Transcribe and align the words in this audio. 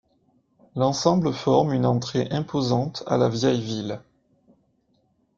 L'ensemble 0.75 1.31
forme 1.31 1.73
une 1.73 1.85
entrée 1.85 2.27
imposante 2.31 3.03
à 3.05 3.17
la 3.19 3.29
vieille 3.29 3.61
ville. 3.61 4.01